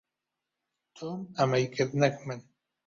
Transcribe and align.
تۆم 0.95 1.21
ئەمەی 1.37 1.65
کرد، 1.73 1.91
نەک 2.01 2.15
من. 2.25 2.39